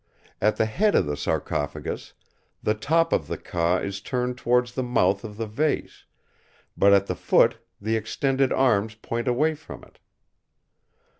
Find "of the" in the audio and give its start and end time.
0.95-1.15, 3.13-3.37, 5.23-5.45